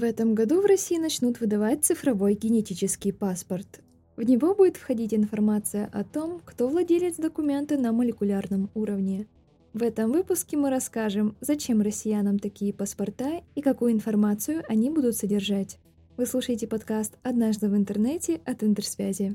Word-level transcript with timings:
В 0.00 0.02
этом 0.02 0.34
году 0.34 0.62
в 0.62 0.64
России 0.64 0.96
начнут 0.96 1.40
выдавать 1.40 1.84
цифровой 1.84 2.32
генетический 2.32 3.12
паспорт. 3.12 3.82
В 4.16 4.22
него 4.22 4.54
будет 4.54 4.78
входить 4.78 5.12
информация 5.12 5.90
о 5.92 6.04
том, 6.04 6.40
кто 6.42 6.68
владелец 6.68 7.16
документа 7.16 7.76
на 7.76 7.92
молекулярном 7.92 8.70
уровне. 8.72 9.26
В 9.74 9.82
этом 9.82 10.10
выпуске 10.10 10.56
мы 10.56 10.70
расскажем, 10.70 11.36
зачем 11.42 11.82
россиянам 11.82 12.38
такие 12.38 12.72
паспорта 12.72 13.42
и 13.54 13.60
какую 13.60 13.92
информацию 13.92 14.64
они 14.70 14.88
будут 14.88 15.18
содержать. 15.18 15.78
Вы 16.16 16.24
слушаете 16.24 16.66
подкаст 16.66 17.18
«Однажды 17.22 17.68
в 17.68 17.76
интернете» 17.76 18.40
от 18.46 18.64
Интерсвязи. 18.64 19.34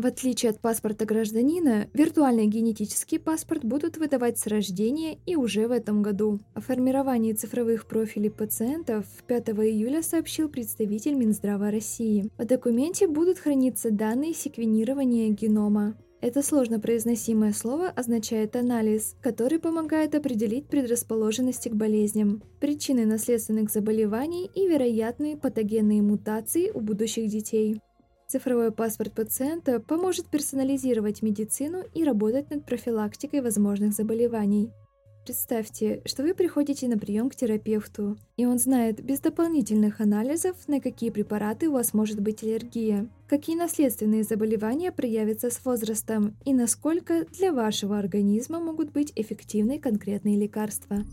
В 0.00 0.06
отличие 0.06 0.48
от 0.48 0.60
паспорта 0.60 1.04
гражданина, 1.04 1.86
виртуальный 1.92 2.46
генетический 2.46 3.18
паспорт 3.18 3.66
будут 3.66 3.98
выдавать 3.98 4.38
с 4.38 4.46
рождения 4.46 5.18
и 5.26 5.36
уже 5.36 5.68
в 5.68 5.72
этом 5.72 6.00
году. 6.00 6.40
О 6.54 6.62
формировании 6.62 7.34
цифровых 7.34 7.84
профилей 7.84 8.30
пациентов 8.30 9.04
5 9.26 9.50
июля 9.50 10.02
сообщил 10.02 10.48
представитель 10.48 11.16
Минздрава 11.16 11.70
России. 11.70 12.30
В 12.38 12.46
документе 12.46 13.08
будут 13.08 13.40
храниться 13.40 13.90
данные 13.90 14.32
секвенирования 14.32 15.28
генома. 15.28 15.94
Это 16.22 16.42
сложно 16.42 16.80
произносимое 16.80 17.52
слово 17.52 17.88
означает 17.88 18.56
анализ, 18.56 19.16
который 19.20 19.58
помогает 19.58 20.14
определить 20.14 20.66
предрасположенности 20.66 21.68
к 21.68 21.74
болезням, 21.74 22.42
причины 22.58 23.04
наследственных 23.04 23.70
заболеваний 23.70 24.50
и 24.54 24.66
вероятные 24.66 25.36
патогенные 25.36 26.00
мутации 26.00 26.70
у 26.70 26.80
будущих 26.80 27.28
детей. 27.28 27.82
Цифровой 28.30 28.70
паспорт 28.70 29.12
пациента 29.12 29.80
поможет 29.80 30.26
персонализировать 30.26 31.20
медицину 31.20 31.82
и 31.94 32.04
работать 32.04 32.48
над 32.48 32.64
профилактикой 32.64 33.40
возможных 33.40 33.92
заболеваний. 33.92 34.70
Представьте, 35.24 36.00
что 36.04 36.22
вы 36.22 36.32
приходите 36.32 36.86
на 36.86 36.96
прием 36.96 37.28
к 37.28 37.34
терапевту, 37.34 38.16
и 38.36 38.46
он 38.46 38.60
знает 38.60 39.02
без 39.02 39.18
дополнительных 39.18 40.00
анализов, 40.00 40.56
на 40.68 40.80
какие 40.80 41.10
препараты 41.10 41.68
у 41.68 41.72
вас 41.72 41.92
может 41.92 42.20
быть 42.20 42.44
аллергия, 42.44 43.08
какие 43.26 43.56
наследственные 43.56 44.22
заболевания 44.22 44.92
проявятся 44.92 45.50
с 45.50 45.64
возрастом 45.64 46.36
и 46.44 46.54
насколько 46.54 47.24
для 47.36 47.52
вашего 47.52 47.98
организма 47.98 48.60
могут 48.60 48.92
быть 48.92 49.12
эффективны 49.16 49.80
конкретные 49.80 50.38
лекарства. 50.38 51.04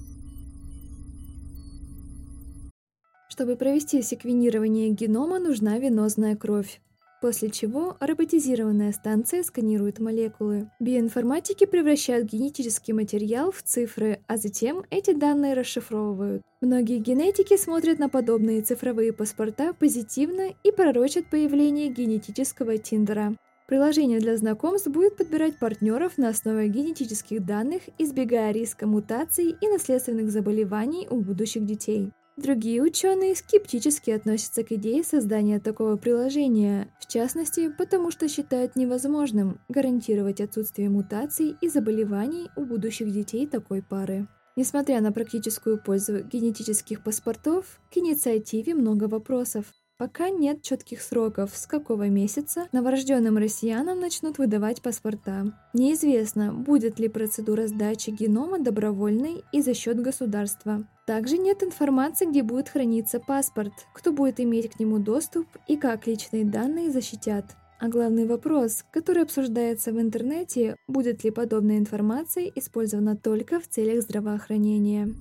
Чтобы 3.27 3.55
провести 3.55 4.03
секвенирование 4.03 4.91
генома, 4.91 5.39
нужна 5.39 5.79
венозная 5.79 6.35
кровь 6.35 6.79
после 7.21 7.49
чего 7.49 7.97
роботизированная 7.99 8.91
станция 8.91 9.43
сканирует 9.43 9.99
молекулы. 9.99 10.69
Биоинформатики 10.79 11.65
превращают 11.65 12.25
генетический 12.31 12.93
материал 12.93 13.51
в 13.51 13.61
цифры, 13.63 14.21
а 14.27 14.37
затем 14.37 14.83
эти 14.89 15.13
данные 15.13 15.53
расшифровывают. 15.53 16.43
Многие 16.61 16.99
генетики 16.99 17.57
смотрят 17.57 17.99
на 17.99 18.09
подобные 18.09 18.61
цифровые 18.61 19.13
паспорта 19.13 19.73
позитивно 19.73 20.53
и 20.63 20.71
пророчат 20.71 21.29
появление 21.29 21.89
генетического 21.89 22.77
тиндера. 22.77 23.35
Приложение 23.67 24.21
для 24.21 24.37
знакомств 24.37 24.87
будет 24.87 25.17
подбирать 25.17 25.59
партнеров 25.59 26.17
на 26.17 26.29
основе 26.29 26.69
генетических 26.69 27.45
данных, 27.45 27.81
избегая 27.97 28.53
риска 28.53 28.87
мутаций 28.87 29.57
и 29.59 29.67
наследственных 29.67 30.31
заболеваний 30.31 31.05
у 31.09 31.19
будущих 31.19 31.65
детей. 31.65 32.13
Другие 32.37 32.83
ученые 32.83 33.35
скептически 33.35 34.11
относятся 34.11 34.63
к 34.63 34.71
идее 34.71 35.03
создания 35.03 35.59
такого 35.59 35.97
приложения, 35.97 36.87
в 36.99 37.07
частности, 37.11 37.73
потому 37.75 38.11
что 38.11 38.27
считают 38.27 38.75
невозможным 38.75 39.59
гарантировать 39.69 40.39
отсутствие 40.39 40.91
мутаций 40.91 41.55
и 41.61 41.67
заболеваний 41.67 42.51
у 42.55 42.63
будущих 42.63 43.11
детей 43.11 43.47
такой 43.47 43.81
пары. 43.81 44.27
Несмотря 44.55 45.01
на 45.01 45.11
практическую 45.11 45.81
пользу 45.81 46.23
генетических 46.23 47.03
паспортов, 47.03 47.79
к 47.91 47.97
инициативе 47.97 48.75
много 48.75 49.05
вопросов. 49.05 49.73
Пока 49.97 50.29
нет 50.29 50.61
четких 50.61 51.01
сроков, 51.01 51.57
с 51.57 51.65
какого 51.65 52.07
месяца 52.07 52.67
новорожденным 52.71 53.37
россиянам 53.37 53.99
начнут 53.99 54.37
выдавать 54.37 54.83
паспорта. 54.83 55.51
Неизвестно, 55.73 56.53
будет 56.53 56.99
ли 56.99 57.07
процедура 57.07 57.65
сдачи 57.65 58.11
генома 58.11 58.59
добровольной 58.59 59.43
и 59.51 59.61
за 59.63 59.73
счет 59.73 59.99
государства. 59.99 60.87
Также 61.07 61.39
нет 61.39 61.63
информации, 61.63 62.27
где 62.27 62.43
будет 62.43 62.69
храниться 62.69 63.19
паспорт, 63.19 63.73
кто 63.95 64.11
будет 64.11 64.39
иметь 64.39 64.69
к 64.69 64.79
нему 64.79 64.99
доступ 64.99 65.47
и 65.67 65.77
как 65.77 66.05
личные 66.05 66.45
данные 66.45 66.91
защитят. 66.91 67.55
А 67.79 67.87
главный 67.87 68.27
вопрос, 68.27 68.85
который 68.91 69.23
обсуждается 69.23 69.91
в 69.91 69.99
интернете, 69.99 70.75
будет 70.87 71.23
ли 71.23 71.31
подобная 71.31 71.79
информация 71.79 72.51
использована 72.53 73.15
только 73.17 73.59
в 73.59 73.67
целях 73.67 74.03
здравоохранения. 74.03 75.15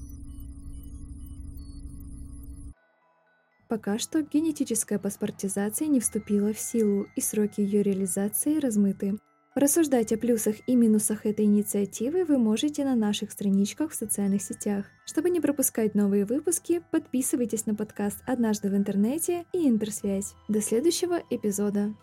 Пока 3.69 3.99
что 3.99 4.23
генетическая 4.23 4.99
паспортизация 4.99 5.89
не 5.89 5.99
вступила 5.99 6.53
в 6.53 6.59
силу, 6.59 7.07
и 7.17 7.21
сроки 7.21 7.61
ее 7.61 7.83
реализации 7.83 8.59
размыты. 8.59 9.19
Рассуждать 9.57 10.13
о 10.13 10.19
плюсах 10.19 10.57
и 10.67 10.77
минусах 10.77 11.25
этой 11.25 11.47
инициативы 11.47 12.25
вы 12.27 12.37
можете 12.37 12.85
на 12.85 12.95
наших 12.95 13.33
страничках 13.33 13.91
в 13.91 13.95
социальных 13.95 14.43
сетях. 14.43 14.85
Чтобы 15.07 15.31
не 15.31 15.41
пропускать 15.41 15.95
новые 15.95 16.27
выпуски, 16.27 16.83
подписывайтесь 16.91 17.65
на 17.65 17.75
подкаст 17.75 18.19
«Однажды 18.27 18.69
в 18.69 18.77
интернете» 18.77 19.47
и 19.55 19.67
«Интерсвязь». 19.67 20.35
До 20.49 20.61
следующего 20.61 21.23
эпизода! 21.31 21.95